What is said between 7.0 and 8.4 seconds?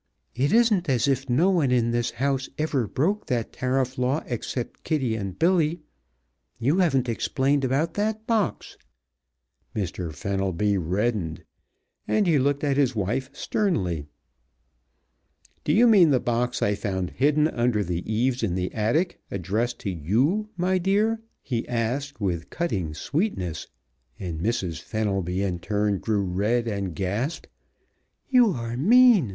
explained about that